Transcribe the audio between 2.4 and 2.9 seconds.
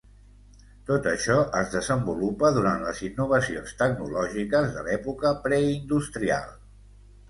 durant